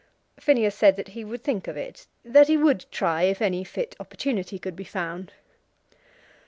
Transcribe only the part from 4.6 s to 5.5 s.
be found.